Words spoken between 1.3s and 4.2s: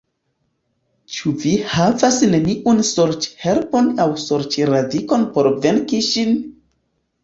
vi havas neniun sorĉherbon aŭ